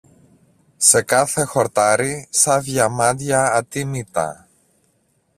σε 0.77 1.01
κάθε 1.01 1.43
χορτάρι, 1.43 2.27
σα 2.29 2.59
διαμάντια 2.59 3.43
ατίμητα. 3.53 4.47